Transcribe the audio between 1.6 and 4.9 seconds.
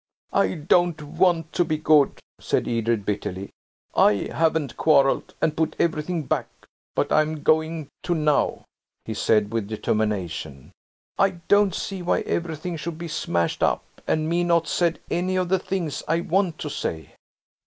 be good," said Edred bitterly. "I haven't